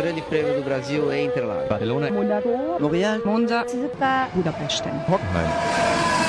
[0.00, 1.68] Grande Prêmio do Brasil em Interlagos.
[1.68, 2.10] Barcelona.
[2.10, 2.48] Monaco.
[2.80, 3.20] Montreal.
[3.22, 3.66] Monza.
[4.32, 4.82] Budapest.
[5.06, 5.50] Hockenheim.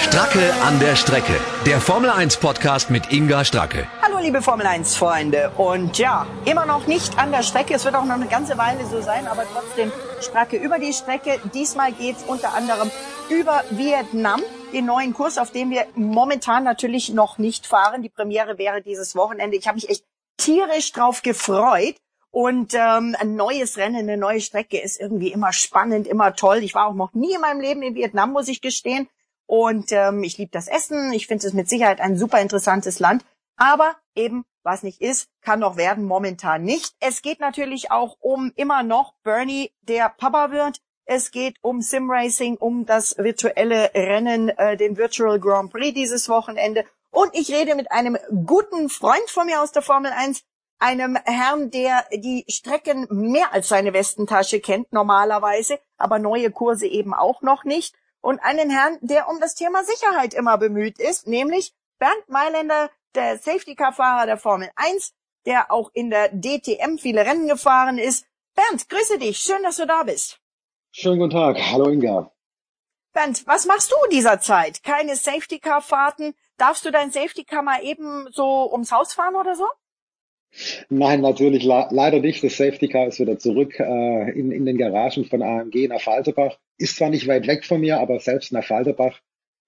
[0.02, 1.40] Stracke an der Strecke.
[1.66, 3.88] Der Formel 1 Podcast mit Inga Stracke.
[4.02, 5.54] Hallo liebe Formel 1 Freunde.
[5.56, 7.76] Und ja, immer noch nicht an der Strecke.
[7.76, 11.40] Es wird auch noch eine ganze Weile so sein, aber trotzdem Stracke über die Strecke.
[11.54, 12.92] Diesmal geht's unter anderem
[13.30, 14.42] über Vietnam,
[14.74, 18.02] den neuen Kurs, auf dem wir momentan natürlich noch nicht fahren.
[18.02, 19.56] Die Premiere wäre dieses Wochenende.
[19.56, 20.04] Ich habe mich echt
[20.36, 21.96] tierisch drauf gefreut.
[22.32, 26.64] Und ähm, ein neues Rennen, eine neue Strecke ist irgendwie immer spannend, immer toll.
[26.64, 29.10] Ich war auch noch nie in meinem Leben in Vietnam, muss ich gestehen.
[29.46, 31.12] Und ähm, ich liebe das Essen.
[31.12, 33.26] Ich finde es mit Sicherheit ein super interessantes Land.
[33.58, 36.96] Aber eben, was nicht ist, kann noch werden, momentan nicht.
[37.02, 40.82] Es geht natürlich auch um immer noch Bernie, der Papa wird.
[41.04, 46.86] Es geht um Simracing, um das virtuelle Rennen, äh, den Virtual Grand Prix dieses Wochenende.
[47.10, 50.46] Und ich rede mit einem guten Freund von mir aus der Formel 1,
[50.82, 57.14] einem Herrn, der die Strecken mehr als seine Westentasche kennt normalerweise, aber neue Kurse eben
[57.14, 57.96] auch noch nicht.
[58.20, 63.38] Und einen Herrn, der um das Thema Sicherheit immer bemüht ist, nämlich Bernd Mailänder, der
[63.38, 65.14] Safety-Car-Fahrer der Formel 1,
[65.46, 68.26] der auch in der DTM viele Rennen gefahren ist.
[68.56, 69.38] Bernd, grüße dich.
[69.38, 70.40] Schön, dass du da bist.
[70.92, 71.58] Schönen guten Tag.
[71.72, 72.32] Hallo Inga.
[73.14, 74.84] Bernd, was machst du dieser Zeit?
[74.84, 76.34] Keine Safety-Car-Fahrten?
[76.58, 79.68] Darfst du dein Safety-Car mal eben so ums Haus fahren oder so?
[80.90, 82.44] Nein, natürlich le leider nicht.
[82.44, 86.58] Das Safety Car ist wieder zurück äh, in, in den Garagen von AMG nach Falterbach.
[86.78, 89.20] Ist zwar nicht weit weg von mir, aber selbst nach Falterbach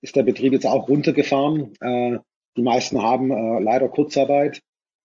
[0.01, 1.73] ist der Betrieb jetzt auch runtergefahren.
[1.79, 2.19] Äh,
[2.57, 4.61] die meisten haben äh, leider Kurzarbeit.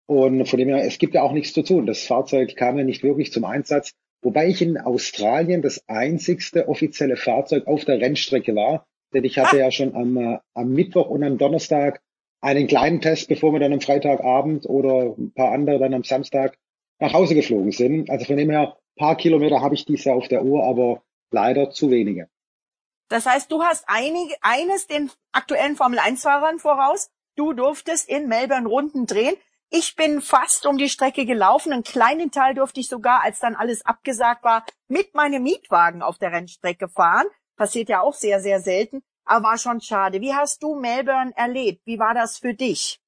[0.07, 1.87] Und von dem her, es gibt ja auch nichts zu tun.
[1.87, 3.93] Das Fahrzeug kam ja nicht wirklich zum Einsatz.
[4.23, 8.87] Wobei ich in Australien das einzigste offizielle Fahrzeug auf der Rennstrecke war.
[9.15, 9.61] Denn ich hatte ah.
[9.61, 12.01] ja schon am, äh, am Mittwoch und am Donnerstag
[12.41, 16.57] einen kleinen Test, bevor wir dann am Freitagabend oder ein paar andere dann am Samstag
[16.99, 18.11] nach Hause geflogen sind.
[18.11, 21.71] Also von dem her, paar Kilometer habe ich dieses Jahr auf der Uhr, aber leider
[21.71, 22.29] zu wenige.
[23.09, 27.11] Das heißt, du hast einige, eines den aktuellen Formel-1-Fahrern voraus.
[27.37, 29.35] Du durftest in Melbourne Runden drehen.
[29.71, 31.73] Ich bin fast um die Strecke gelaufen.
[31.73, 36.19] Einen kleinen Teil durfte ich sogar, als dann alles abgesagt war, mit meinem Mietwagen auf
[36.19, 37.27] der Rennstrecke fahren.
[37.57, 40.21] Passiert ja auch sehr, sehr selten aber war schon schade.
[40.21, 41.83] Wie hast du Melbourne erlebt?
[41.85, 43.01] Wie war das für dich?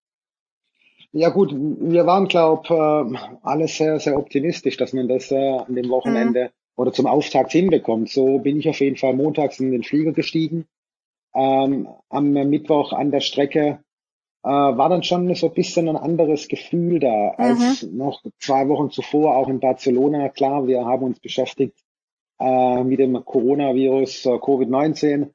[1.12, 5.74] Ja gut, wir waren, glaube äh, alle sehr, sehr optimistisch, dass man das äh, an
[5.74, 6.50] dem Wochenende mhm.
[6.76, 8.10] oder zum Auftakt hinbekommt.
[8.10, 10.66] So bin ich auf jeden Fall montags in den Flieger gestiegen.
[11.34, 13.80] Ähm, am Mittwoch an der Strecke
[14.44, 17.96] äh, war dann schon so ein bisschen ein anderes Gefühl da als mhm.
[17.96, 20.28] noch zwei Wochen zuvor, auch in Barcelona.
[20.28, 21.76] Klar, wir haben uns beschäftigt
[22.38, 25.30] äh, mit dem Coronavirus, äh, Covid-19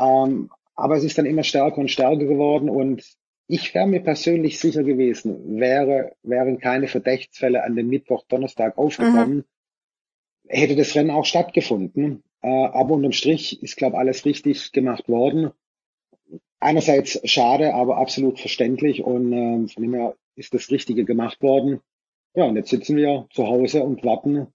[0.00, 3.04] ähm, aber es ist dann immer stärker und stärker geworden und
[3.46, 9.38] ich wäre mir persönlich sicher gewesen, wäre, wären keine Verdachtsfälle an dem Mittwoch, Donnerstag aufgekommen,
[9.38, 9.44] mhm.
[10.48, 12.22] hätte das Rennen auch stattgefunden.
[12.42, 15.50] Äh, aber unterm Strich ist, glaube alles richtig gemacht worden.
[16.60, 21.80] Einerseits schade, aber absolut verständlich und äh, von dem her ist das Richtige gemacht worden.
[22.34, 24.46] Ja, und jetzt sitzen wir zu Hause und warten,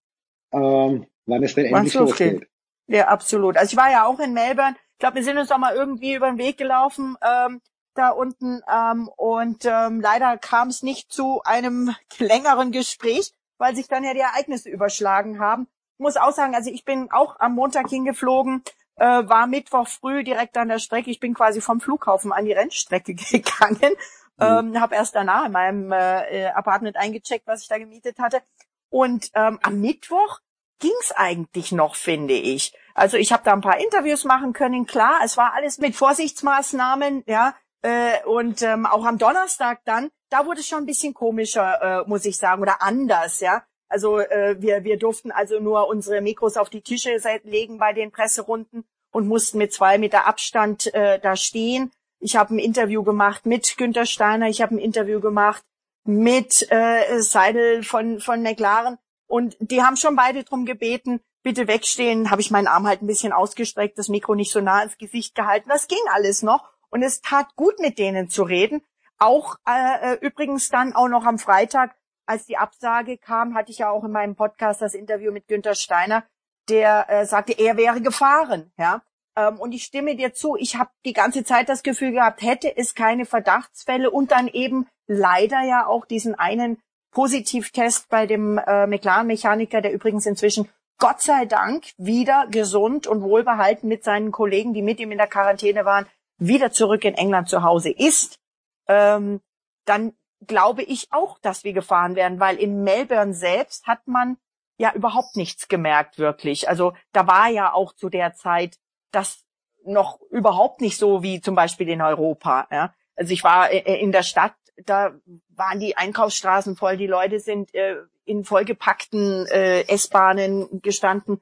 [0.52, 2.48] äh, wann es denn endlich losgeht.
[2.88, 3.58] Ja, absolut.
[3.58, 6.14] Also ich war ja auch in Melbourne ich glaube, wir sind uns doch mal irgendwie
[6.14, 7.62] über den Weg gelaufen ähm,
[7.96, 13.90] da unten ähm, und ähm, leider kam es nicht zu einem längeren Gespräch, weil sich
[13.90, 15.68] dann ja die Ereignisse überschlagen haben.
[15.98, 18.64] Ich muss auch sagen, also ich bin auch am Montag hingeflogen,
[18.96, 21.12] äh, war Mittwoch früh direkt an der Strecke.
[21.12, 23.96] Ich bin quasi vom Flughafen an die Rennstrecke gegangen,
[24.38, 24.76] mhm.
[24.76, 28.42] ähm, habe erst danach in meinem äh, Apartment eingecheckt, was ich da gemietet hatte.
[28.90, 30.40] Und ähm, am Mittwoch
[30.80, 32.74] ging's eigentlich noch, finde ich.
[32.96, 34.88] Also ich habe da ein paar Interviews machen können.
[34.88, 37.54] Klar, es war alles mit Vorsichtsmaßnahmen, ja.
[37.82, 42.10] Äh, und ähm, auch am Donnerstag dann, da wurde es schon ein bisschen komischer, äh,
[42.10, 43.64] muss ich sagen, oder anders, ja.
[43.90, 48.12] Also äh, wir, wir durften also nur unsere Mikros auf die Tische legen bei den
[48.12, 51.92] Presserunden und mussten mit zwei Meter Abstand äh, da stehen.
[52.20, 55.64] Ich habe ein Interview gemacht mit Günter Steiner, ich habe ein Interview gemacht
[56.06, 58.98] mit äh, Seidel von, von McLaren.
[59.28, 63.08] Und die haben schon beide drum gebeten, bitte wegstehen, habe ich meinen Arm halt ein
[63.08, 65.70] bisschen ausgestreckt, das Mikro nicht so nah ins Gesicht gehalten.
[65.70, 66.72] Das ging alles noch.
[66.90, 68.82] Und es tat gut, mit denen zu reden.
[69.20, 71.96] Auch äh, äh, übrigens dann auch noch am Freitag,
[72.26, 75.76] als die Absage kam, hatte ich ja auch in meinem Podcast das Interview mit Günter
[75.76, 76.24] Steiner,
[76.68, 78.72] der äh, sagte, er wäre gefahren.
[78.78, 79.04] Ja,
[79.38, 80.56] ähm, und ich stimme dir zu.
[80.56, 84.88] Ich habe die ganze Zeit das Gefühl gehabt, hätte es keine Verdachtsfälle und dann eben
[85.06, 86.82] leider ja auch diesen einen
[87.12, 93.88] Positivtest bei dem äh, McLaren-Mechaniker, der übrigens inzwischen Gott sei Dank wieder gesund und wohlbehalten
[93.88, 96.08] mit seinen Kollegen, die mit ihm in der Quarantäne waren,
[96.38, 98.40] wieder zurück in England zu Hause ist,
[98.88, 99.42] ähm,
[99.86, 100.14] dann
[100.46, 104.38] glaube ich auch, dass wir gefahren werden, weil in Melbourne selbst hat man
[104.78, 106.68] ja überhaupt nichts gemerkt wirklich.
[106.68, 108.78] Also da war ja auch zu der Zeit
[109.12, 109.44] das
[109.86, 112.68] noch überhaupt nicht so wie zum Beispiel in Europa.
[112.72, 112.94] Ja?
[113.16, 115.14] Also ich war äh, in der Stadt, da
[115.50, 121.42] waren die Einkaufsstraßen voll, die Leute sind äh, in vollgepackten äh, S-Bahnen gestanden.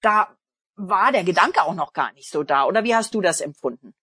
[0.00, 0.28] Da
[0.76, 2.66] war der Gedanke auch noch gar nicht so da.
[2.66, 3.94] Oder wie hast du das empfunden?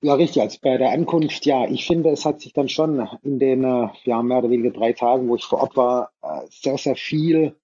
[0.00, 0.42] Ja, richtig.
[0.42, 3.88] Also bei der Ankunft, ja, ich finde, es hat sich dann schon in den äh,
[4.04, 7.56] ja, mehr oder weniger drei Tagen, wo ich vor Ort war, äh, sehr, sehr viel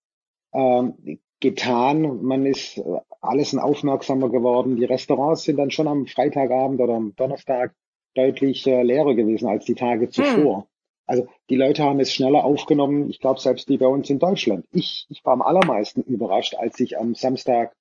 [0.53, 2.25] ähm, getan.
[2.25, 2.83] Man ist äh,
[3.21, 4.77] alles ein aufmerksamer geworden.
[4.77, 7.75] Die Restaurants sind dann schon am Freitagabend oder am Donnerstag
[8.15, 10.63] deutlich äh, leerer gewesen als die Tage zuvor.
[10.63, 10.69] Hm.
[11.07, 13.11] Also die Leute haben es schneller aufgenommen.
[13.11, 14.67] Ich glaube, selbst die bei uns in Deutschland.
[14.73, 17.75] Ich, ich war am allermeisten überrascht, als ich am Samstag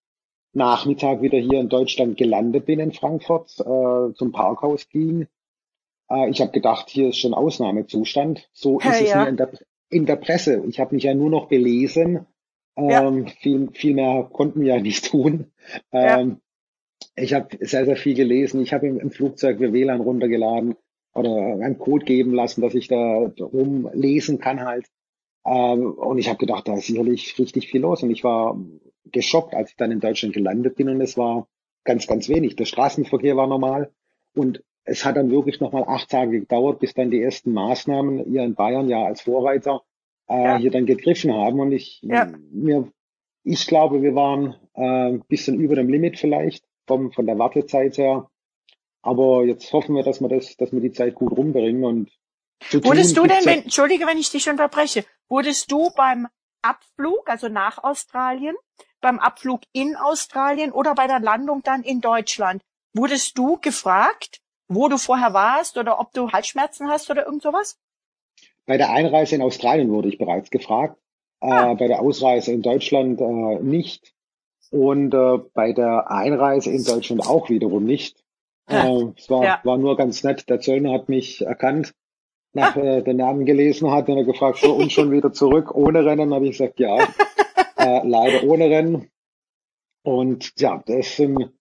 [0.54, 5.28] Nachmittag wieder hier in Deutschland gelandet bin in Frankfurt, äh, zum Parkhaus ging.
[6.10, 8.50] Äh, ich habe gedacht, hier ist schon Ausnahmezustand.
[8.54, 9.24] So ist ja, es ja.
[9.24, 9.50] in der,
[9.90, 10.64] in der Presse.
[10.68, 12.28] Ich habe mich ja nur noch belesen.
[12.75, 13.34] Ähm, ja.
[13.40, 15.52] viel, viel mehr konnten wir ja nicht tun.
[15.92, 16.40] Ähm,
[17.16, 18.62] ich habe sehr, sehr viel gelesen.
[18.62, 20.75] Ich habe im, im Flugzeug mir WLAN runtergeladen
[21.13, 24.88] oder einen Code geben lassen, dass ich da rumlesen kann halt.
[25.45, 28.04] Ähm, und ich habe gedacht, da ist sicherlich richtig viel los.
[28.04, 28.57] Und ich war
[29.06, 31.48] geschockt, als ich dann in Deutschland gelandet bin und es war
[31.83, 32.56] ganz, ganz wenig.
[32.56, 33.92] Der Straßenverkehr war normal
[34.36, 38.44] und es hat dann wirklich nochmal acht Tage gedauert, bis dann die ersten Maßnahmen hier
[38.44, 39.81] in Bayern ja als Vorreiter
[40.27, 40.57] äh, ja.
[40.57, 41.60] hier dann gegriffen haben.
[41.60, 42.31] Und ich, ja.
[42.51, 42.92] mir,
[43.44, 47.98] ich glaube, wir waren äh, ein bisschen über dem Limit vielleicht vom, von der Wartezeit
[47.98, 48.30] her.
[49.04, 52.10] Aber jetzt hoffen wir, dass wir das, dass wir die Zeit gut rumbringen und
[52.72, 56.28] Wurdest du denn, wenn, entschuldige, wenn ich dich unterbreche, wurdest du beim
[56.62, 58.56] Abflug, also nach Australien,
[59.02, 62.64] beim Abflug in Australien oder bei der Landung dann in Deutschland.
[62.94, 64.40] Wurdest du gefragt,
[64.70, 67.78] wo du vorher warst oder ob du Halsschmerzen hast oder irgend sowas?
[68.66, 70.98] Bei der Einreise in Australien wurde ich bereits gefragt,
[71.42, 71.72] äh, ah.
[71.72, 74.14] äh, bei der Ausreise in Deutschland äh, nicht
[74.72, 78.23] und äh, bei der Einreise in Deutschland auch wiederum nicht.
[78.68, 79.60] Äh, es war, ja.
[79.63, 80.50] war nur ganz nett.
[80.50, 81.94] Der Zöllner hat mich erkannt,
[82.54, 82.80] nach ah.
[82.80, 86.33] äh, den Namen gelesen hat und er gefragt, so und schon wieder zurück ohne Rennen,
[86.33, 86.98] habe ich gesagt, ja.
[87.77, 89.10] äh, leider ohne Rennen.
[90.04, 91.51] Und ja, das sind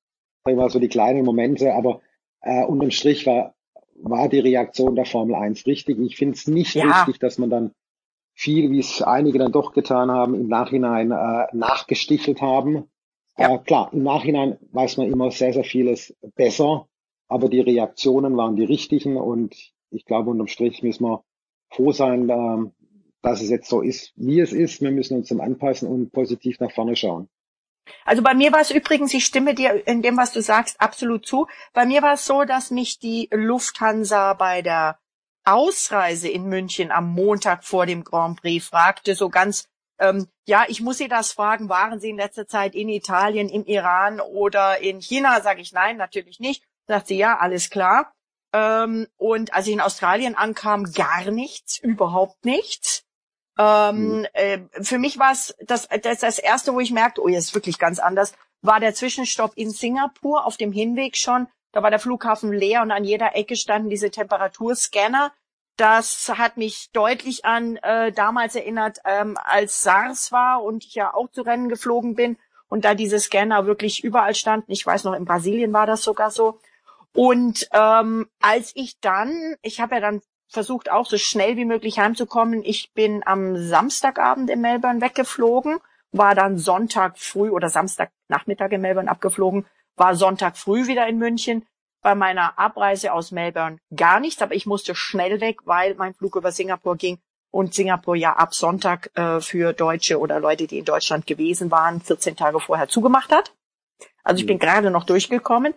[0.44, 2.00] sag ich mal, so die kleinen Momente, aber
[2.40, 3.54] äh, unterm Strich war,
[3.94, 5.98] war die Reaktion der Formel 1 richtig.
[6.00, 6.84] Ich finde es nicht ja.
[6.84, 7.72] richtig, dass man dann
[8.34, 12.90] viel, wie es einige dann doch getan haben, im Nachhinein äh, nachgestichelt haben.
[13.36, 13.54] Ja.
[13.54, 16.88] Äh, klar, im Nachhinein weiß man immer sehr, sehr vieles besser,
[17.32, 19.54] aber die Reaktionen waren die richtigen und
[19.90, 21.24] ich glaube, unterm Strich müssen wir
[21.70, 22.70] froh sein, äh,
[23.22, 24.82] dass es jetzt so ist, wie es ist.
[24.82, 27.28] Wir müssen uns dann anpassen und positiv nach vorne schauen.
[28.04, 31.26] Also bei mir war es übrigens, ich stimme dir in dem, was du sagst, absolut
[31.26, 31.46] zu.
[31.72, 34.98] Bei mir war es so, dass mich die Lufthansa bei der
[35.44, 39.68] Ausreise in München am Montag vor dem Grand Prix fragte, so ganz,
[39.98, 43.64] ähm, ja, ich muss Sie das fragen, waren Sie in letzter Zeit in Italien, im
[43.64, 45.40] Iran oder in China?
[45.40, 46.62] Sage ich nein, natürlich nicht.
[46.86, 48.12] Sagt sie, ja, alles klar.
[48.52, 53.04] Ähm, und als ich in Australien ankam, gar nichts, überhaupt nichts.
[53.58, 54.26] Ähm, mhm.
[54.32, 57.54] äh, für mich war es das, das, das erste, wo ich merkte, oh, jetzt ist
[57.54, 61.48] wirklich ganz anders, war der Zwischenstopp in Singapur auf dem Hinweg schon.
[61.72, 65.32] Da war der Flughafen leer und an jeder Ecke standen diese Temperaturscanner.
[65.76, 71.14] Das hat mich deutlich an äh, damals erinnert, ähm, als SARS war und ich ja
[71.14, 72.36] auch zu Rennen geflogen bin
[72.68, 74.70] und da diese Scanner wirklich überall standen.
[74.70, 76.58] Ich weiß noch, in Brasilien war das sogar so.
[77.14, 81.98] Und ähm, als ich dann, ich habe ja dann versucht auch so schnell wie möglich
[81.98, 82.62] heimzukommen.
[82.62, 85.78] Ich bin am Samstagabend in Melbourne weggeflogen,
[86.12, 89.66] war dann Sonntag früh oder Samstagnachmittag in Melbourne abgeflogen,
[89.96, 91.66] war Sonntag früh wieder in München.
[92.02, 96.36] Bei meiner Abreise aus Melbourne gar nichts, aber ich musste schnell weg, weil mein Flug
[96.36, 97.18] über Singapur ging
[97.52, 102.00] und Singapur ja ab Sonntag äh, für Deutsche oder Leute, die in Deutschland gewesen waren,
[102.00, 103.54] 14 Tage vorher zugemacht hat.
[104.24, 104.60] Also ich bin mhm.
[104.60, 105.74] gerade noch durchgekommen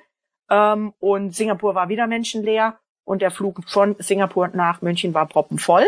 [0.50, 5.86] ähm, und Singapur war wieder menschenleer und der Flug von Singapur nach München war proppenvoll.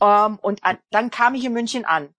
[0.00, 2.14] Ähm, und an, dann kam ich in München an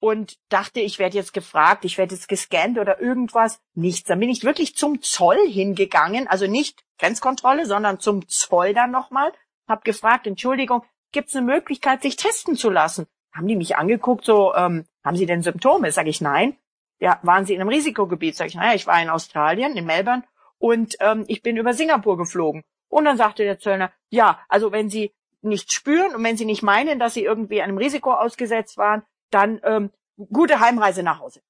[0.00, 3.60] und dachte, ich werde jetzt gefragt, ich werde jetzt gescannt oder irgendwas.
[3.74, 4.08] Nichts.
[4.08, 9.32] Dann bin ich wirklich zum Zoll hingegangen, also nicht Grenzkontrolle, sondern zum Zoll dann nochmal,
[9.66, 13.06] hab gefragt, Entschuldigung, gibt es eine Möglichkeit, sich testen zu lassen?
[13.32, 15.90] Haben die mich angeguckt, so, ähm, haben Sie denn Symptome?
[15.90, 16.56] Sag ich, nein.
[17.00, 18.36] Ja, waren Sie in einem Risikogebiet?
[18.36, 20.22] Sag ich, naja, ich war in Australien, in Melbourne,
[20.64, 22.64] und ähm, ich bin über Singapur geflogen.
[22.88, 26.62] Und dann sagte der Zöllner, ja, also wenn Sie nicht spüren und wenn Sie nicht
[26.62, 29.90] meinen, dass Sie irgendwie einem Risiko ausgesetzt waren, dann ähm,
[30.32, 31.42] gute Heimreise nach Hause.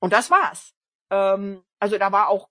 [0.00, 0.74] Und das war's.
[1.10, 2.48] Ähm, also da war auch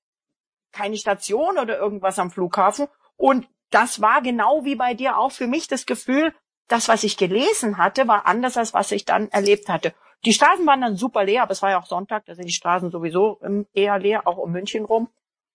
[0.72, 2.88] keine Station oder irgendwas am Flughafen.
[3.18, 6.34] Und das war genau wie bei dir auch für mich das Gefühl,
[6.70, 9.94] das, was ich gelesen hatte, war anders als was ich dann erlebt hatte.
[10.24, 12.54] die Straßen waren dann super leer, aber es war ja auch Sonntag, da sind die
[12.54, 15.10] Straßen sowieso ähm, eher leer, auch um München rum.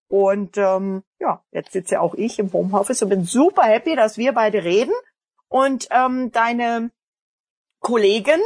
[0.08, 4.32] Und ähm, ja, jetzt sitze auch ich im Homeoffice und bin super happy, dass wir
[4.32, 4.94] beide reden.
[5.48, 6.90] Und ähm, deine
[7.80, 8.40] Kollegen,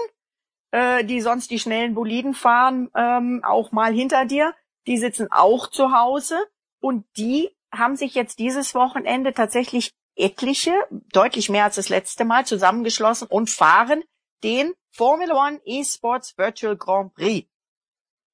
[0.72, 4.54] äh, die sonst die schnellen Boliden fahren, ähm, auch mal hinter dir,
[4.86, 6.36] die sitzen auch zu Hause
[6.80, 10.72] und die haben sich jetzt dieses Wochenende tatsächlich etliche,
[11.12, 14.02] deutlich mehr als das letzte Mal, zusammengeschlossen und fahren
[14.42, 17.48] den Formula One eSports Virtual Grand Prix.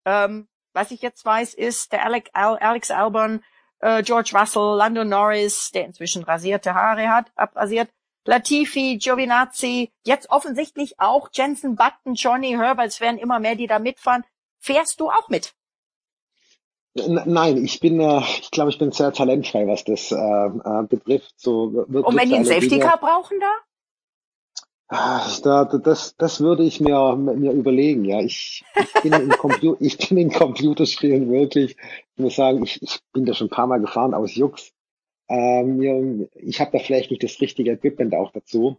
[0.04, 3.42] Ähm, was ich jetzt weiß, ist der Alex, Alex Albon,
[3.80, 7.88] äh, George Russell, Lando Norris, der inzwischen rasierte Haare hat, abrasiert,
[8.24, 13.78] Latifi, Giovinazzi, jetzt offensichtlich auch Jensen Button, Johnny Herbert, es werden immer mehr, die da
[13.78, 14.24] mitfahren.
[14.58, 15.54] Fährst du auch mit?
[16.94, 21.32] Nein, ich bin, äh, ich glaube, ich bin sehr talentfrei, was das äh, äh, betrifft.
[21.36, 23.50] So, Und wenn die einen Safety Car brauchen da?
[24.90, 28.06] Da, das, das würde ich mir, mir überlegen.
[28.06, 31.76] Ja, ich, ich bin in Computer, ich bin in Computerspielen wirklich.
[32.16, 34.72] Ich muss sagen, ich, ich bin da schon ein paar Mal gefahren aus Jux.
[35.28, 38.78] Ähm, ich habe da vielleicht nicht das richtige Equipment auch dazu.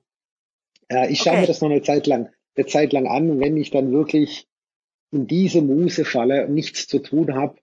[0.87, 1.41] Äh, ich schaue okay.
[1.41, 3.39] mir das noch eine Zeit lang, eine Zeit lang an.
[3.39, 4.47] Wenn ich dann wirklich
[5.11, 7.59] in diese Muse falle und nichts zu tun habe,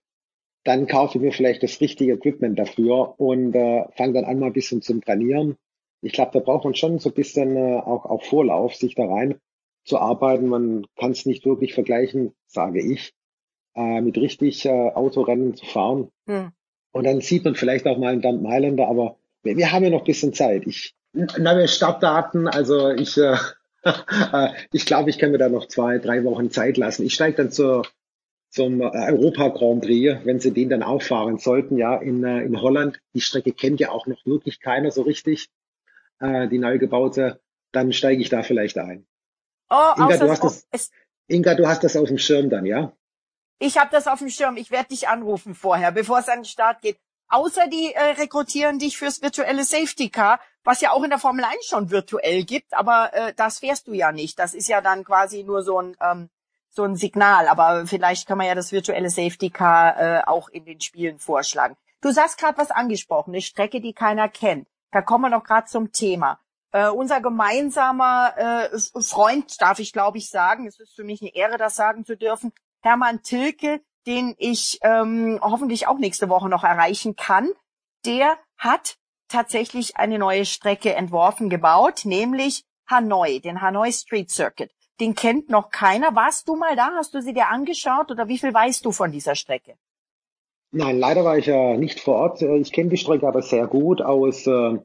[0.63, 4.47] dann kaufe ich mir vielleicht das richtige Equipment dafür und äh, fange dann an mal
[4.47, 5.57] ein bisschen zum Trainieren
[6.01, 9.05] ich glaube, da braucht man schon so ein bisschen äh, auch, auch Vorlauf, sich da
[9.05, 9.39] rein
[9.83, 10.47] zu arbeiten.
[10.47, 13.13] Man kann es nicht wirklich vergleichen, sage ich,
[13.75, 16.11] äh, mit richtig äh, Autorennen zu fahren.
[16.27, 16.51] Hm.
[16.91, 19.89] Und dann sieht man vielleicht auch mal einen Dump Mailänder, aber wir, wir, haben ja
[19.89, 20.65] noch ein bisschen Zeit.
[20.67, 23.37] Ich, neue Startdaten, also ich, äh,
[24.33, 27.05] äh, ich glaube, ich kann mir da noch zwei, drei Wochen Zeit lassen.
[27.05, 27.83] Ich steige dann zur,
[28.49, 32.61] zum äh, Europa Grand Prix, wenn sie den dann auffahren sollten, ja, in, äh, in
[32.61, 32.99] Holland.
[33.13, 35.49] Die Strecke kennt ja auch noch wirklich keiner so richtig
[36.19, 39.05] äh, die neu gebaute, dann steige ich da vielleicht ein.
[39.69, 40.91] Oh, Inga, du hast das,
[41.27, 42.93] Inga, du hast das auf dem Schirm dann, ja?
[43.59, 44.55] Ich habe das auf dem Schirm.
[44.55, 46.97] Ich werde dich anrufen vorher, bevor es an den Start geht.
[47.29, 51.43] Außer die äh, rekrutieren dich fürs virtuelle Safety Car, was ja auch in der Formel
[51.43, 54.39] 1 schon virtuell gibt, aber äh, das fährst du ja nicht.
[54.39, 56.29] Das ist ja dann quasi nur so ein ähm,
[56.69, 60.63] so ein Signal, aber vielleicht kann man ja das virtuelle Safety Car äh, auch in
[60.63, 61.75] den Spielen vorschlagen.
[62.01, 64.67] Du hast gerade was angesprochen, eine Strecke, die keiner kennt.
[64.91, 66.39] Da kommen wir noch gerade zum Thema.
[66.71, 71.33] Äh, unser gemeinsamer äh, Freund, darf ich glaube ich sagen, es ist für mich eine
[71.33, 72.51] Ehre, das sagen zu dürfen,
[72.81, 77.49] Hermann Tilke, den ich ähm, hoffentlich auch nächste Woche noch erreichen kann,
[78.05, 84.71] der hat tatsächlich eine neue Strecke entworfen, gebaut, nämlich Hanoi, den Hanoi Street Circuit.
[84.99, 86.15] Den kennt noch keiner.
[86.15, 86.91] Warst du mal da?
[86.95, 89.77] Hast du sie dir angeschaut oder wie viel weißt du von dieser Strecke?
[90.71, 92.41] Nein, leider war ich ja nicht vor Ort.
[92.41, 94.77] Äh, ich kenne die Strecke aber sehr gut aus, äh,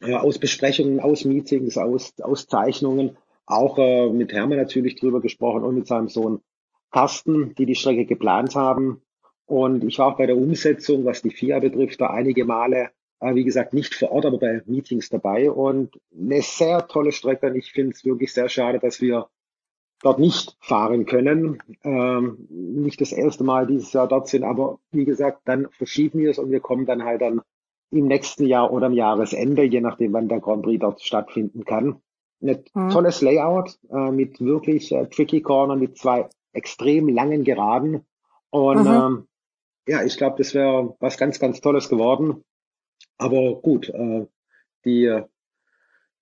[0.00, 3.16] äh, aus Besprechungen, aus Meetings, aus, aus Zeichnungen.
[3.46, 6.40] Auch äh, mit Hermann natürlich drüber gesprochen und mit seinem Sohn
[6.90, 9.02] Carsten, die die Strecke geplant haben.
[9.46, 13.34] Und ich war auch bei der Umsetzung, was die FIA betrifft, da einige Male, äh,
[13.34, 15.50] wie gesagt, nicht vor Ort, aber bei Meetings dabei.
[15.50, 17.46] Und eine sehr tolle Strecke.
[17.46, 19.28] Und ich finde es wirklich sehr schade, dass wir
[20.02, 21.62] dort nicht fahren können.
[21.82, 26.30] Ähm, nicht das erste Mal dieses Jahr dort sind, aber wie gesagt, dann verschieben wir
[26.30, 27.40] es und wir kommen dann halt dann
[27.90, 32.00] im nächsten Jahr oder am Jahresende, je nachdem, wann der Grand Prix dort stattfinden kann.
[32.42, 32.90] Ein mhm.
[32.90, 38.04] tolles Layout äh, mit wirklich äh, tricky Corner, mit zwei extrem langen Geraden.
[38.50, 38.86] Und mhm.
[38.86, 39.28] ähm,
[39.88, 42.44] ja, ich glaube, das wäre was ganz, ganz Tolles geworden.
[43.18, 44.26] Aber gut, äh,
[44.84, 45.22] die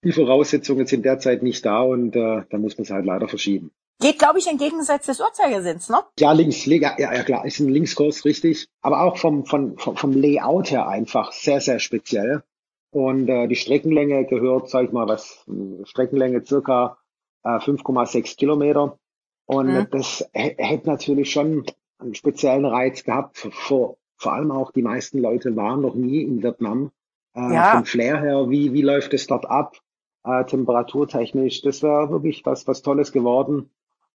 [0.05, 3.71] die Voraussetzungen sind derzeit nicht da und äh, da muss man es halt leider verschieben.
[4.01, 5.99] Geht, glaube ich, entgegengesetzt des Uhrzeigersinns, ne?
[6.19, 8.67] Ja, links, ja, ja klar, ist ein Linkskurs, richtig.
[8.83, 12.43] Aber auch vom, vom, vom Layout her einfach sehr, sehr speziell.
[12.91, 15.45] Und äh, die Streckenlänge gehört, sag ich mal, was,
[15.85, 16.99] Streckenlänge circa
[17.45, 18.99] äh, 5,6 Kilometer.
[19.47, 19.87] Und mhm.
[19.91, 21.65] das hätte natürlich schon
[21.99, 23.39] einen speziellen Reiz gehabt.
[23.39, 26.91] Vor, vor allem auch die meisten Leute waren noch nie in Vietnam.
[27.35, 27.73] Äh, ja.
[27.73, 29.77] Vom Flair her, wie, wie läuft es dort ab?
[30.25, 31.63] Äh, temperaturtechnisch.
[31.63, 33.71] Das wäre wirklich was, was Tolles geworden.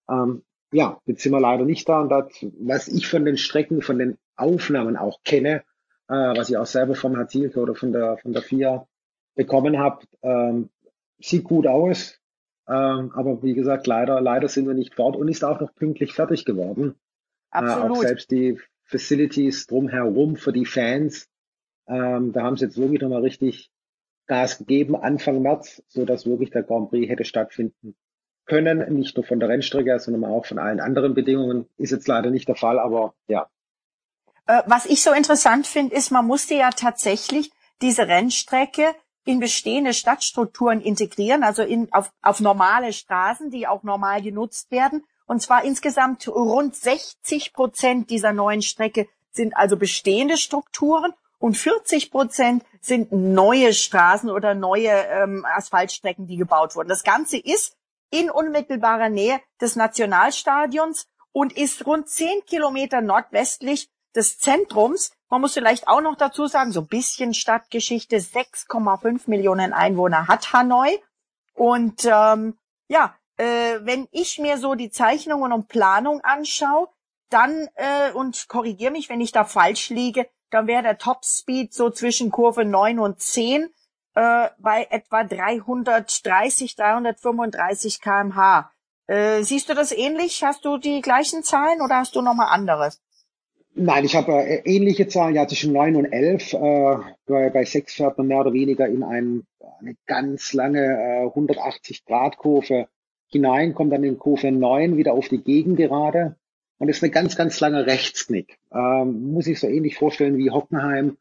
[0.08, 2.26] Ähm, ja, jetzt sind wir leider nicht da und das,
[2.60, 5.62] was ich von den Strecken, von den Aufnahmen auch kenne,
[6.08, 8.86] äh, was ich auch selber vom Hazilke oder von der, von der FIA
[9.34, 10.70] bekommen habe, ähm,
[11.18, 12.18] sieht gut aus.
[12.68, 16.12] Ähm, aber wie gesagt, leider, leider sind wir nicht fort und ist auch noch pünktlich
[16.12, 16.96] fertig geworden.
[17.50, 17.84] Absolut.
[17.84, 21.28] Äh, auch selbst die Facilities drumherum für die Fans,
[21.86, 23.70] ähm, da haben sie jetzt wirklich nochmal richtig
[24.28, 27.96] Gas gegeben Anfang März, so wirklich der Grand Prix hätte stattfinden
[28.46, 31.68] können, nicht nur von der Rennstrecke, sondern auch von allen anderen Bedingungen.
[31.76, 33.48] Ist jetzt leider nicht der Fall, aber ja.
[34.46, 37.50] Äh, was ich so interessant finde, ist, man musste ja tatsächlich
[37.82, 38.94] diese Rennstrecke
[39.24, 45.04] in bestehende Stadtstrukturen integrieren, also in, auf, auf normale Straßen, die auch normal genutzt werden.
[45.26, 52.10] Und zwar insgesamt rund 60 Prozent dieser neuen Strecke sind also bestehende Strukturen und 40
[52.10, 56.88] Prozent sind neue Straßen oder neue ähm, Asphaltstrecken, die gebaut wurden.
[56.88, 57.76] Das Ganze ist
[58.10, 65.12] in unmittelbarer Nähe des Nationalstadions und ist rund 10 Kilometer nordwestlich des Zentrums.
[65.28, 70.52] Man muss vielleicht auch noch dazu sagen, so ein bisschen Stadtgeschichte, 6,5 Millionen Einwohner hat
[70.52, 70.98] Hanoi.
[71.54, 76.88] Und ähm, ja, äh, wenn ich mir so die Zeichnungen und Planung anschaue,
[77.30, 81.90] dann, äh, und korrigiere mich, wenn ich da falsch liege, dann wäre der Topspeed so
[81.90, 83.68] zwischen Kurve 9 und 10
[84.14, 88.70] äh, bei etwa 330, 335 kmh.
[89.06, 90.44] Äh, siehst du das ähnlich?
[90.44, 92.90] Hast du die gleichen Zahlen oder hast du nochmal andere?
[93.74, 96.52] Nein, ich habe äh, ähnliche Zahlen, ja zwischen 9 und 11.
[96.52, 99.46] Äh, bei, bei 6 fährt man mehr oder weniger in ein,
[99.80, 102.88] eine ganz lange äh, 180-Grad-Kurve
[103.30, 106.36] hinein, kommt dann in Kurve 9 wieder auf die Gegengerade
[106.78, 108.58] und ist eine ganz, ganz lange Rechtsknick.
[108.72, 111.16] Ähm, muss ich so ähnlich vorstellen wie Hockenheim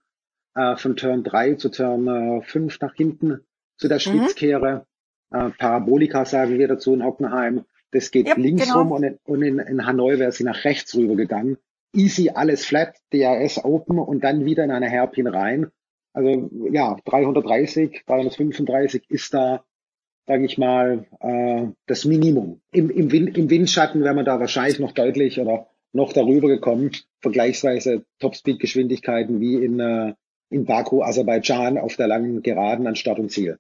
[0.56, 3.42] äh, von Turn 3 zu Turn äh, 5 nach hinten
[3.78, 4.00] zu der.
[4.00, 4.86] Spitzkehre.
[5.32, 5.38] Mhm.
[5.38, 7.66] Äh, Parabolika sagen wir dazu in Hockenheim.
[7.92, 8.80] Das geht yep, links genau.
[8.80, 11.58] rum und, in, und in, in Hanoi wäre sie nach rechts rüber gegangen.
[11.94, 15.72] Easy, alles flat, DRS open und dann wieder in eine Hairpin rein.
[16.14, 19.64] Also ja, 330, 335 ist da
[20.28, 22.62] sage ich mal, äh, das Minimum.
[22.72, 26.92] Im, im, Wind, Im Windschatten wäre man da wahrscheinlich noch deutlich oder noch darüber gekommen,
[27.22, 30.14] vergleichsweise Topspeed-Geschwindigkeiten wie in, äh,
[30.50, 33.58] in Baku, Aserbaidschan auf der langen Geraden an Start und Ziel.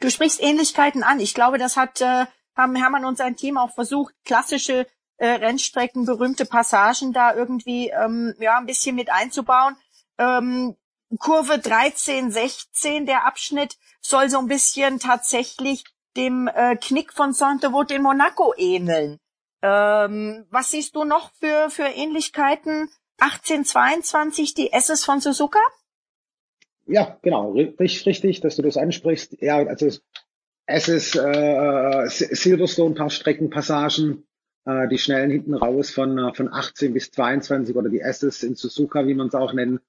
[0.00, 1.20] Du sprichst Ähnlichkeiten an.
[1.20, 4.86] Ich glaube, das hat äh, haben Hermann und sein Team auch versucht, klassische
[5.16, 9.76] äh, Rennstrecken, berühmte Passagen da irgendwie ähm, ja ein bisschen mit einzubauen.
[10.18, 10.76] Ähm,
[11.18, 15.84] Kurve 13, 16, der Abschnitt soll so ein bisschen tatsächlich
[16.16, 19.18] dem äh, Knick von Saint-Devote in Monaco ähneln.
[19.62, 22.90] Ähm, was siehst du noch für, für Ähnlichkeiten?
[23.18, 25.60] 1822, die SS von Suzuka?
[26.86, 29.40] Ja, genau, richtig, richtig, dass du das ansprichst.
[29.40, 29.88] Ja, also
[30.66, 34.26] SS äh, Silverstone, paar Streckenpassagen,
[34.66, 38.54] äh, die schnellen hinten raus von, äh, von 18 bis 22 oder die SS in
[38.54, 39.80] Suzuka, wie man es auch nennen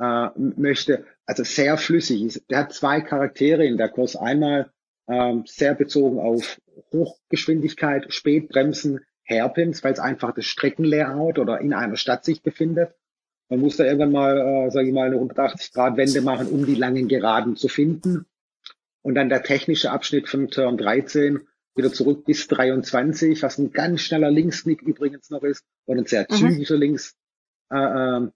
[0.00, 1.04] äh, möchte.
[1.26, 2.42] Also sehr flüssig.
[2.50, 4.16] Der hat zwei Charaktere in der Kurs.
[4.16, 4.70] Einmal
[5.08, 6.60] ähm, sehr bezogen auf
[6.92, 12.94] Hochgeschwindigkeit, Spätbremsen, Hairpins, weil es einfach das Streckenlayout oder in einer Stadt sich befindet.
[13.48, 16.64] Man muss da irgendwann mal, äh, sage ich mal, eine 180 Grad Wende machen, um
[16.66, 18.26] die langen Geraden zu finden.
[19.02, 21.40] Und dann der technische Abschnitt von Turn 13
[21.74, 26.26] wieder zurück bis 23, was ein ganz schneller Linksknick übrigens noch ist und ein sehr
[26.28, 26.34] mhm.
[26.34, 26.80] zügiger mhm.
[26.80, 27.16] Links,
[27.70, 28.32] äh, ähm,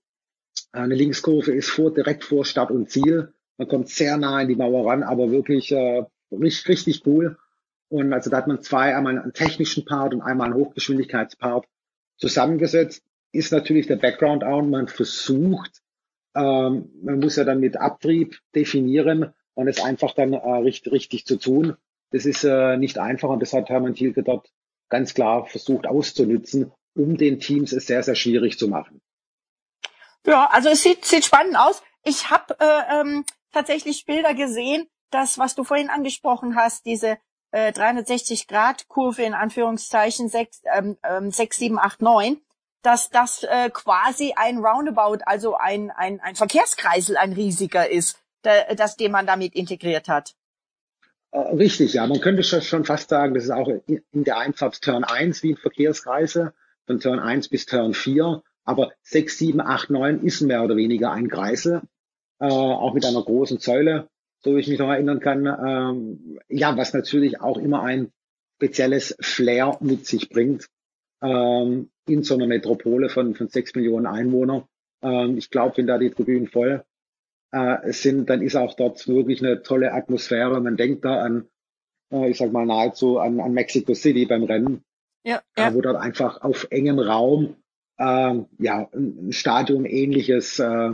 [0.75, 3.33] eine Linkskurve ist vor, direkt vor Start und Ziel.
[3.57, 7.39] Man kommt sehr nah in die Mauer ran, aber wirklich äh, richtig, richtig cool.
[7.89, 11.67] Und also da hat man zwei, einmal einen technischen Part und einmal einen Hochgeschwindigkeitspart
[12.17, 13.03] zusammengesetzt.
[13.33, 15.83] Ist natürlich der Background auch man versucht,
[16.35, 21.27] ähm, man muss ja dann mit Abtrieb definieren und es einfach dann äh, richtig, richtig
[21.27, 21.77] zu tun.
[22.11, 24.51] Das ist äh, nicht einfach und das hat Hermann Thielke dort
[24.89, 29.01] ganz klar versucht auszunützen, um den Teams es sehr, sehr schwierig zu machen.
[30.27, 31.83] Ja, also es sieht, sieht spannend aus.
[32.03, 37.19] Ich habe äh, ähm, tatsächlich Bilder gesehen, das, was du vorhin angesprochen hast, diese
[37.51, 42.41] äh, 360-Grad-Kurve in Anführungszeichen 6, ähm, ähm, 6, 7, 8, 9,
[42.83, 48.75] dass das äh, quasi ein Roundabout, also ein, ein, ein Verkehrskreisel, ein riesiger ist, der,
[48.75, 50.35] das den man damit integriert hat.
[51.31, 52.07] Äh, richtig, ja.
[52.07, 55.57] Man könnte schon fast sagen, das ist auch in der Einfahrt Turn 1 wie ein
[55.57, 56.53] Verkehrskreisel,
[56.87, 61.13] von Turn 1 bis Turn 4 aber 6, 7, 8, 9 ist mehr oder weniger
[61.13, 61.83] ein Kreisel,
[62.41, 64.09] äh, auch mit einer großen Säule,
[64.43, 65.47] so wie ich mich noch erinnern kann.
[65.47, 68.11] Ähm, ja, was natürlich auch immer ein
[68.57, 70.69] spezielles Flair mit sich bringt
[71.23, 74.65] ähm, in so einer Metropole von, von 6 Millionen Einwohnern.
[75.03, 76.85] Ähm, ich glaube, wenn da die Tribünen voll
[77.53, 80.61] äh, sind, dann ist auch dort wirklich eine tolle Atmosphäre.
[80.61, 81.49] Man denkt da an,
[82.11, 84.85] äh, ich sag mal nahezu an, an Mexico City beim Rennen,
[85.25, 85.69] ja, ja.
[85.69, 87.57] Äh, wo dort einfach auf engem Raum
[87.99, 90.91] ähm, ja, ein Stadion-ähnliches äh,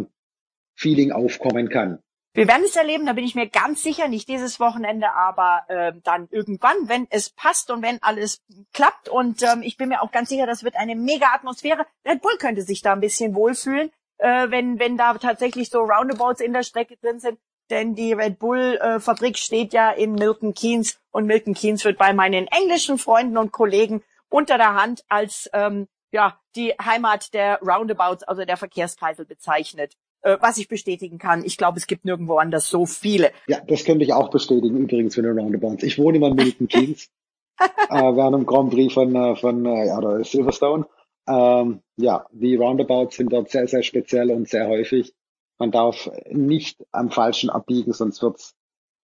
[0.74, 2.02] Feeling aufkommen kann.
[2.32, 5.92] Wir werden es erleben, da bin ich mir ganz sicher, nicht dieses Wochenende, aber äh,
[6.04, 8.40] dann irgendwann, wenn es passt und wenn alles
[8.72, 9.08] klappt.
[9.08, 11.86] Und ähm, ich bin mir auch ganz sicher, das wird eine mega Atmosphäre.
[12.06, 16.40] Red Bull könnte sich da ein bisschen wohlfühlen, äh, wenn, wenn da tatsächlich so Roundabouts
[16.40, 17.38] in der Strecke drin sind.
[17.68, 22.12] Denn die Red Bull-Fabrik äh, steht ja in Milton Keynes und Milton Keynes wird bei
[22.12, 28.22] meinen englischen Freunden und Kollegen unter der Hand als ähm, ja, die Heimat der Roundabouts,
[28.24, 29.96] also der Verkehrskreisel bezeichnet.
[30.22, 31.44] Äh, was ich bestätigen kann.
[31.44, 33.32] Ich glaube, es gibt nirgendwo anders so viele.
[33.46, 35.82] Ja, das könnte ich auch bestätigen, übrigens für den Roundabouts.
[35.82, 37.08] Ich wohne immer in Milton Keynes.
[37.58, 40.86] äh, während dem Grand Prix von, äh, von äh, ja, oder Silverstone.
[41.26, 45.14] Ähm, ja, die Roundabouts sind dort sehr, sehr speziell und sehr häufig.
[45.58, 48.54] Man darf nicht am Falschen abbiegen, sonst wird's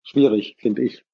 [0.03, 1.05] schwierig, finde ich.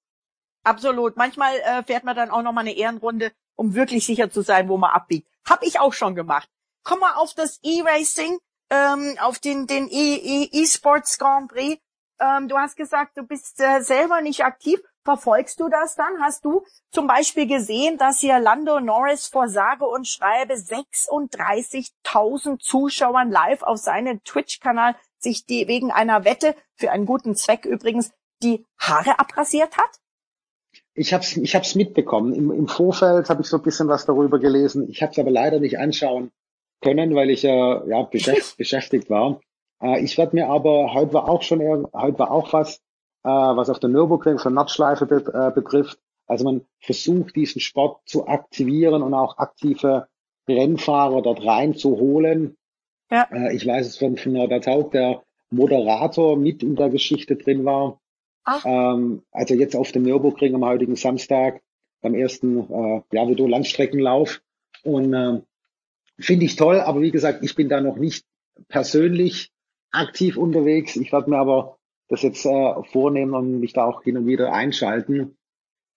[0.65, 1.17] Absolut.
[1.17, 4.69] Manchmal äh, fährt man dann auch noch mal eine Ehrenrunde, um wirklich sicher zu sein,
[4.69, 5.29] wo man abbiegt.
[5.49, 6.49] Hab ich auch schon gemacht.
[6.85, 8.39] Komm mal auf das E-Racing,
[8.71, 11.83] ähm, auf den den E-Sports Grand Prix.
[12.21, 14.81] Ähm, du hast gesagt, du bist äh, selber nicht aktiv.
[15.05, 16.21] Verfolgst du das dann?
[16.21, 23.33] Hast du zum Beispiel gesehen, dass hier Lando Norris vor sage und schreibe 36.000 Zuschauern
[23.33, 28.65] live auf seinem Twitch-Kanal sich die wegen einer Wette für einen guten Zweck übrigens die
[28.79, 29.91] Haare abrasiert hat?
[30.95, 32.35] Ich habe es ich hab's mitbekommen.
[32.35, 34.89] Im, Im Vorfeld habe ich so ein bisschen was darüber gelesen.
[34.91, 36.31] Ich habe es aber leider nicht anschauen
[36.83, 39.41] können, weil ich äh, ja beschäftigt, beschäftigt war.
[39.83, 41.61] Äh, ich werde mir aber, heute war auch schon,
[41.93, 42.77] heute war auch was,
[43.25, 45.99] äh, was auf der Nürburgring für Nordschleife bet, äh, betrifft.
[46.27, 50.09] Also man versucht, diesen Sport zu aktivieren und auch aktive
[50.49, 52.57] Rennfahrer dort reinzuholen.
[53.11, 53.29] Ja.
[53.33, 57.65] Äh, ich weiß es von, von Norbert Haug, der Moderator mit in der Geschichte drin
[57.65, 58.01] war.
[58.65, 61.63] Ähm, also jetzt auf dem Nürburgring am heutigen Samstag
[62.01, 64.43] beim ersten äh, ja, Video Langstreckenlauf.
[64.83, 65.41] Und äh,
[66.19, 68.27] finde ich toll, aber wie gesagt, ich bin da noch nicht
[68.69, 69.53] persönlich
[69.93, 70.97] aktiv unterwegs.
[70.97, 71.79] Ich werde mir aber
[72.09, 75.37] das jetzt äh, vornehmen und mich da auch hin und wieder einschalten.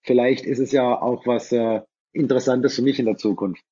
[0.03, 1.81] Vielleicht ist es ja auch was äh,
[2.12, 3.63] Interessantes für mich in der Zukunft.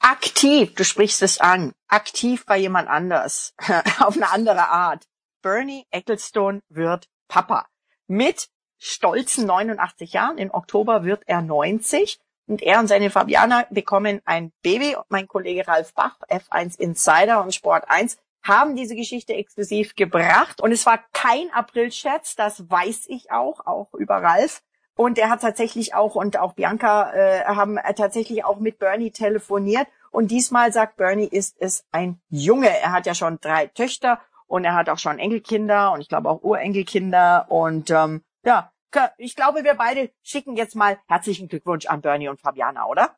[0.00, 1.72] Aktiv, du sprichst es an.
[1.88, 3.54] Aktiv bei jemand anders.
[4.00, 5.04] Auf eine andere Art.
[5.42, 7.66] Bernie Ecclestone wird Papa
[8.06, 10.38] mit stolzen 89 Jahren.
[10.38, 14.96] Im Oktober wird er 90 und er und seine Fabiana bekommen ein Baby.
[14.96, 20.60] Und mein Kollege Ralf Bach, F1 Insider und Sport 1, haben diese Geschichte exklusiv gebracht.
[20.60, 24.62] Und es war kein April-Scherz, das weiß ich auch, auch über Ralf.
[24.96, 29.88] Und er hat tatsächlich auch, und auch Bianca äh, haben tatsächlich auch mit Bernie telefoniert.
[30.10, 32.68] Und diesmal sagt Bernie, ist es ein Junge.
[32.68, 36.28] Er hat ja schon drei Töchter und er hat auch schon Enkelkinder und ich glaube
[36.28, 37.46] auch Urenkelkinder.
[37.48, 38.70] Und ähm, ja,
[39.18, 43.16] ich glaube, wir beide schicken jetzt mal herzlichen Glückwunsch an Bernie und Fabiana, oder?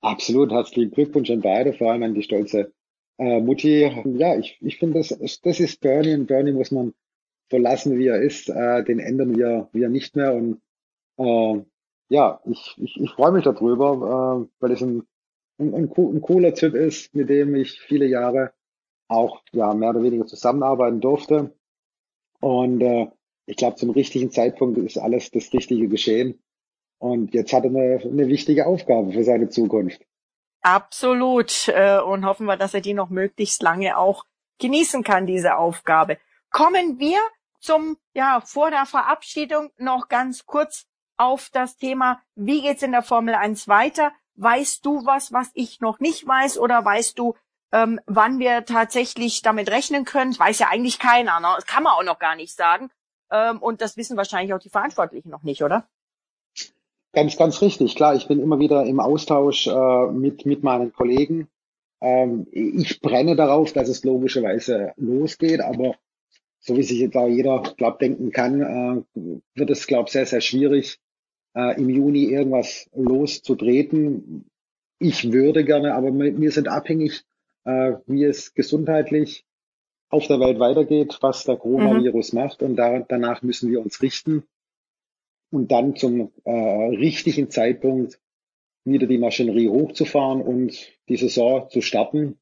[0.00, 2.72] Absolut, herzlichen Glückwunsch an beide, vor allem an die stolze
[3.18, 3.90] äh, Mutti.
[4.16, 5.08] Ja, ich, ich finde, das,
[5.40, 6.94] das ist Bernie und Bernie muss man
[7.50, 8.48] so lassen, wie er ist.
[8.48, 10.34] Äh, den ändern wir, wir nicht mehr.
[10.34, 10.60] Und
[11.18, 11.64] äh,
[12.08, 15.02] ja, ich, ich, ich freue mich darüber, äh, weil es ein,
[15.58, 18.52] ein, ein, ein cooler Typ ist, mit dem ich viele Jahre
[19.12, 21.54] auch ja mehr oder weniger zusammenarbeiten durfte.
[22.40, 23.08] Und äh,
[23.46, 26.42] ich glaube, zum richtigen Zeitpunkt ist alles das Richtige geschehen.
[26.98, 30.04] Und jetzt hat er eine, eine wichtige Aufgabe für seine Zukunft.
[30.62, 31.68] Absolut.
[31.68, 34.24] Äh, und hoffen wir, dass er die noch möglichst lange auch
[34.58, 36.18] genießen kann, diese Aufgabe.
[36.50, 37.18] Kommen wir
[37.60, 43.02] zum, ja, vor der Verabschiedung noch ganz kurz auf das Thema, wie geht's in der
[43.02, 44.12] Formel 1 weiter?
[44.34, 47.34] Weißt du was, was ich noch nicht weiß oder weißt du,
[47.72, 50.38] ähm, wann wir tatsächlich damit rechnen können?
[50.38, 51.48] Weiß ja eigentlich keiner, ne?
[51.56, 52.90] das kann man auch noch gar nicht sagen.
[53.30, 55.88] Ähm, und das wissen wahrscheinlich auch die Verantwortlichen noch nicht, oder?
[57.14, 57.96] Ganz, ganz richtig.
[57.96, 61.48] Klar, ich bin immer wieder im Austausch äh, mit, mit meinen Kollegen.
[62.00, 65.94] Ähm, ich brenne darauf, dass es logischerweise losgeht, aber
[66.58, 71.00] so wie sich auch jeder, glaub, denken kann, äh, wird es, glaub, sehr, sehr schwierig,
[71.54, 74.48] äh, im Juni irgendwas loszutreten.
[74.98, 77.24] Ich würde gerne, aber wir sind abhängig,
[77.64, 79.44] äh, wie es gesundheitlich
[80.08, 82.38] auf der Welt weitergeht, was der Coronavirus mhm.
[82.40, 84.44] macht und da, danach müssen wir uns richten
[85.50, 88.18] und dann zum äh, richtigen Zeitpunkt
[88.84, 90.76] wieder die Maschinerie hochzufahren und
[91.08, 92.38] die Saison zu starten.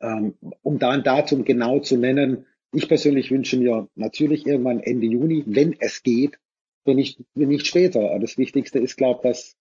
[0.00, 5.42] Ähm, um dann Datum genau zu nennen, ich persönlich wünsche mir natürlich irgendwann Ende Juni,
[5.46, 6.38] wenn es geht,
[6.84, 8.18] wenn nicht, wenn nicht später.
[8.18, 9.56] Das Wichtigste ist, glaube ich, dass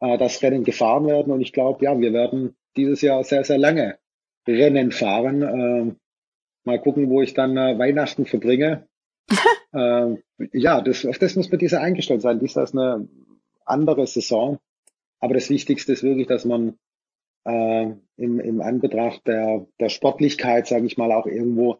[0.00, 3.58] äh, das Rennen gefahren werden und ich glaube, ja, wir werden dieses Jahr sehr, sehr
[3.58, 3.98] lange
[4.46, 5.42] Rennen fahren.
[5.42, 5.94] Äh,
[6.64, 8.86] mal gucken, wo ich dann äh, Weihnachten verbringe.
[9.72, 10.16] äh,
[10.52, 12.40] ja, das, auf das muss man dieser eingestellt sein.
[12.40, 13.08] Dies ist eine
[13.64, 14.58] andere Saison.
[15.20, 16.78] Aber das Wichtigste ist wirklich, dass man
[17.44, 21.78] äh, im, im Anbetracht der, der Sportlichkeit, sage ich mal, auch irgendwo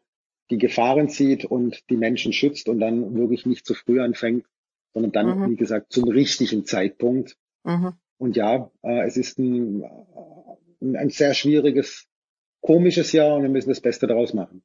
[0.51, 4.47] die Gefahren sieht und die Menschen schützt und dann wirklich nicht zu früh anfängt,
[4.93, 5.51] sondern dann, mhm.
[5.51, 7.37] wie gesagt, zum richtigen Zeitpunkt.
[7.65, 7.95] Mhm.
[8.19, 9.85] Und ja, äh, es ist ein,
[10.81, 12.07] ein sehr schwieriges,
[12.65, 14.63] komisches Jahr und wir müssen das Beste daraus machen.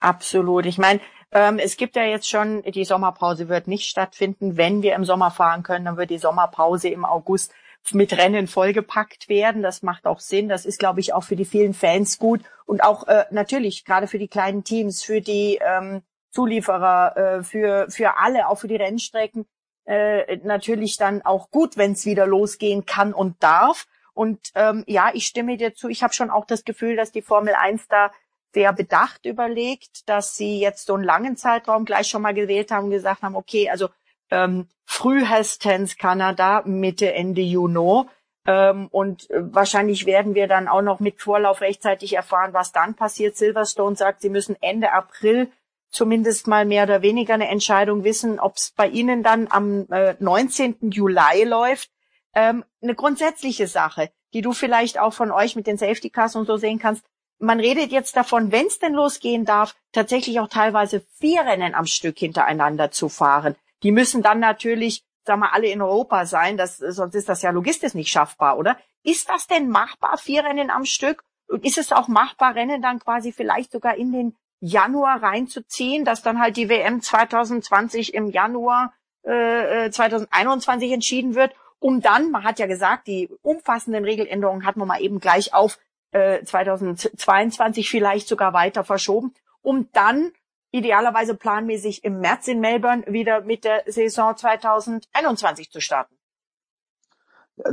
[0.00, 0.66] Absolut.
[0.66, 1.00] Ich meine,
[1.32, 4.56] ähm, es gibt ja jetzt schon, die Sommerpause wird nicht stattfinden.
[4.56, 7.52] Wenn wir im Sommer fahren können, dann wird die Sommerpause im August
[7.92, 9.62] mit Rennen vollgepackt werden.
[9.62, 10.48] Das macht auch Sinn.
[10.48, 14.06] Das ist, glaube ich, auch für die vielen Fans gut und auch äh, natürlich gerade
[14.06, 18.76] für die kleinen Teams, für die ähm, Zulieferer, äh, für für alle, auch für die
[18.76, 19.46] Rennstrecken
[19.86, 23.86] äh, natürlich dann auch gut, wenn es wieder losgehen kann und darf.
[24.14, 25.88] Und ähm, ja, ich stimme dir zu.
[25.88, 28.12] Ich habe schon auch das Gefühl, dass die Formel 1 da
[28.54, 32.84] sehr bedacht überlegt, dass sie jetzt so einen langen Zeitraum gleich schon mal gewählt haben
[32.84, 33.88] und gesagt haben, okay, also
[34.30, 38.04] ähm, frühestens Kanada, Mitte, Ende Juni.
[38.46, 42.94] Ähm, und äh, wahrscheinlich werden wir dann auch noch mit Vorlauf rechtzeitig erfahren, was dann
[42.94, 43.36] passiert.
[43.36, 45.50] Silverstone sagt, sie müssen Ende April
[45.90, 50.14] zumindest mal mehr oder weniger eine Entscheidung wissen, ob es bei Ihnen dann am äh,
[50.18, 50.90] 19.
[50.90, 51.90] Juli läuft.
[52.34, 56.46] Ähm, eine grundsätzliche Sache, die du vielleicht auch von euch mit den Safety Cars und
[56.46, 57.04] so sehen kannst.
[57.38, 61.86] Man redet jetzt davon, wenn es denn losgehen darf, tatsächlich auch teilweise vier Rennen am
[61.86, 63.54] Stück hintereinander zu fahren.
[63.82, 67.50] Die müssen dann natürlich, sagen wir, alle in Europa sein, das, sonst ist das ja
[67.50, 68.78] logistisch nicht schaffbar, oder?
[69.02, 71.22] Ist das denn machbar, vier Rennen am Stück?
[71.48, 76.22] Und ist es auch machbar, Rennen dann quasi vielleicht sogar in den Januar reinzuziehen, dass
[76.22, 78.94] dann halt die WM 2020 im Januar
[79.24, 84.78] äh, 2021 äh, entschieden wird, um dann, man hat ja gesagt, die umfassenden Regeländerungen hat
[84.78, 85.78] man mal eben gleich auf
[86.12, 90.32] äh, 2022 vielleicht sogar weiter verschoben, um dann
[90.70, 96.14] idealerweise planmäßig im März in Melbourne wieder mit der Saison 2021 zu starten.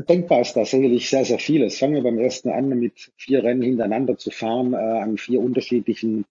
[0.10, 1.80] Denkbar ist da sicherlich sehr, sehr vieles.
[1.80, 6.26] Fangen wir beim ersten an, mit vier Rennen hintereinander zu fahren, äh, an vier unterschiedlichen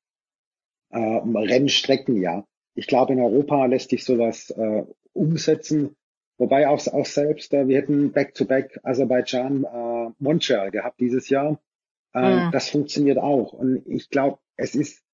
[0.90, 2.44] äh, Rennstrecken, ja.
[2.74, 5.96] Ich glaube, in Europa lässt sich sowas äh, umsetzen.
[6.40, 11.60] Wobei auch, auch selbst, äh, wir hätten Back-to-Back -back Aserbaidschan äh, Montreal gehabt dieses Jahr.
[12.14, 12.50] Äh, mhm.
[12.50, 13.52] Das funktioniert auch.
[13.52, 15.04] Und ich glaube, es ist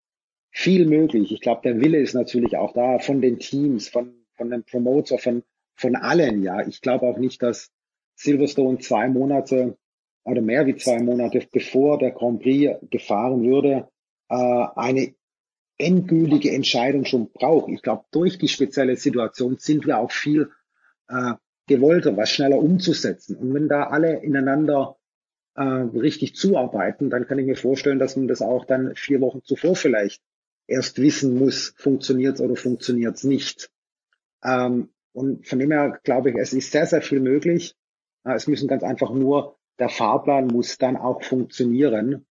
[0.52, 1.32] viel möglich.
[1.32, 5.18] Ich glaube, der Wille ist natürlich auch da von den Teams, von, von den Promoter,
[5.18, 5.42] von,
[5.74, 6.64] von allen, ja.
[6.64, 7.72] Ich glaube auch nicht, dass
[8.14, 9.76] Silverstone zwei Monate
[10.22, 13.88] oder mehr wie zwei Monate bevor der Grand Prix gefahren würde,
[14.28, 15.12] äh, eine
[15.76, 17.68] endgültige Entscheidung schon braucht.
[17.68, 20.52] Ich glaube, durch die spezielle Situation sind wir auch viel
[21.08, 21.34] äh,
[21.66, 23.36] gewollter, was schneller umzusetzen.
[23.36, 24.96] Und wenn da alle ineinander
[25.54, 29.42] äh, richtig zuarbeiten, dann kann ich mir vorstellen, dass man das auch dann vier Wochen
[29.42, 30.22] zuvor vielleicht
[30.66, 33.70] erst wissen muss, funktioniert oder funktioniert es nicht.
[34.44, 37.74] Ähm, und von dem her glaube ich, es ist sehr, sehr viel möglich.
[38.24, 42.26] Äh, es müssen ganz einfach nur, der Fahrplan muss dann auch funktionieren.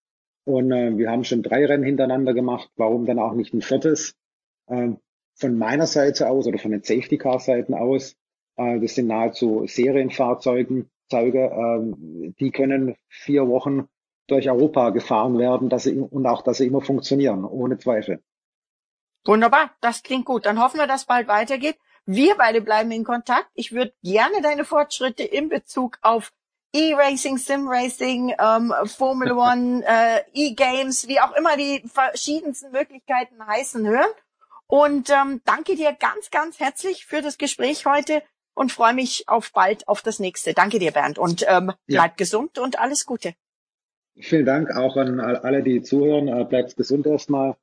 [0.46, 2.70] Und äh, wir haben schon drei Rennen hintereinander gemacht.
[2.76, 4.16] Warum dann auch nicht ein viertes?
[4.68, 4.92] Äh,
[5.38, 8.16] von meiner Seite aus oder von den Safety Car Seiten aus,
[8.56, 13.88] das sind nahezu Serienfahrzeuge, Zeuge, äh, die können vier Wochen
[14.28, 18.24] durch Europa gefahren werden dass sie, und auch, dass sie immer funktionieren, ohne Zweifel.
[19.24, 20.46] Wunderbar, das klingt gut.
[20.46, 21.78] Dann hoffen wir, dass bald weitergeht.
[22.06, 23.50] Wir beide bleiben in Kontakt.
[23.56, 26.32] Ich würde gerne deine Fortschritte in Bezug auf
[26.74, 34.12] E-Racing, Sim-Racing, ähm, Formel One, äh, E-Games, wie auch immer die verschiedensten Möglichkeiten heißen, hören.
[34.68, 38.22] Und ähm, danke dir ganz, ganz herzlich für das Gespräch heute
[38.56, 40.54] und freue mich auf bald auf das nächste.
[40.54, 41.20] Danke dir, Bernd.
[41.20, 42.02] Und ähm, ja.
[42.02, 43.36] bleib gesund und alles Gute.
[44.18, 46.28] Vielen Dank auch an alle, die zuhören.
[46.28, 47.56] Äh, bleibt gesund erstmal.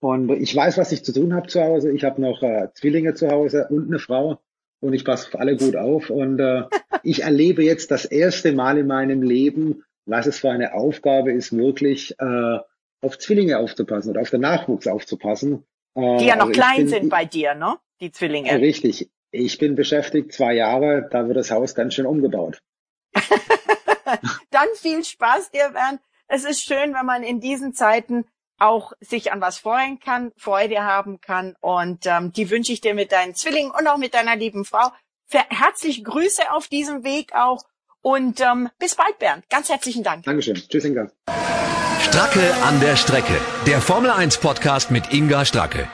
[0.00, 1.92] Und ich weiß, was ich zu tun habe zu Hause.
[1.92, 4.40] Ich habe noch äh, Zwillinge zu Hause und eine Frau
[4.80, 6.10] und ich passe auf alle gut auf.
[6.10, 6.64] Und äh,
[7.02, 11.54] ich erlebe jetzt das erste Mal in meinem Leben, was es für eine Aufgabe ist,
[11.56, 12.58] wirklich äh,
[13.00, 15.64] auf Zwillinge aufzupassen oder auf den Nachwuchs aufzupassen.
[15.94, 17.76] Äh, die ja noch also klein bin, sind bei dir, ne?
[18.00, 18.58] Die Zwillinge.
[18.60, 19.10] Richtig.
[19.30, 22.60] Ich bin beschäftigt zwei Jahre, da wird das Haus ganz schön umgebaut.
[24.50, 26.00] Dann viel Spaß dir, Bernd.
[26.28, 28.24] Es ist schön, wenn man in diesen Zeiten
[28.58, 31.54] auch sich an was freuen kann, Freude haben kann.
[31.60, 34.90] Und ähm, die wünsche ich dir mit deinen Zwillingen und auch mit deiner lieben Frau.
[35.30, 37.64] Herzliche Grüße auf diesem Weg auch.
[38.00, 39.48] Und ähm, bis bald, Bernd.
[39.50, 40.24] Ganz herzlichen Dank.
[40.24, 40.56] Dankeschön.
[40.56, 41.10] Tschüss, Inga.
[42.00, 43.34] Stracke an der Strecke.
[43.66, 45.88] Der Formel 1 Podcast mit Inga Stracke.